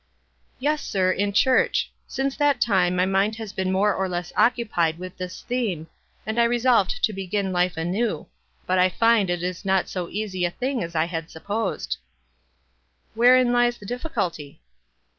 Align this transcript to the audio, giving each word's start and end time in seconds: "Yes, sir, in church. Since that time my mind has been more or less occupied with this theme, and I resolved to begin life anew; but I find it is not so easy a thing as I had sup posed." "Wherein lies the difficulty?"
"Yes, 0.57 0.81
sir, 0.83 1.11
in 1.11 1.31
church. 1.31 1.91
Since 2.07 2.35
that 2.37 2.59
time 2.59 2.95
my 2.95 3.05
mind 3.05 3.35
has 3.35 3.53
been 3.53 3.71
more 3.71 3.93
or 3.93 4.09
less 4.09 4.33
occupied 4.35 4.97
with 4.97 5.15
this 5.15 5.43
theme, 5.43 5.85
and 6.25 6.41
I 6.41 6.45
resolved 6.45 7.03
to 7.03 7.13
begin 7.13 7.51
life 7.53 7.77
anew; 7.77 8.25
but 8.65 8.79
I 8.79 8.89
find 8.89 9.29
it 9.29 9.43
is 9.43 9.63
not 9.63 9.87
so 9.87 10.09
easy 10.09 10.43
a 10.43 10.49
thing 10.49 10.81
as 10.81 10.95
I 10.95 11.05
had 11.05 11.29
sup 11.29 11.43
posed." 11.43 11.97
"Wherein 13.13 13.53
lies 13.53 13.77
the 13.77 13.85
difficulty?" 13.85 14.59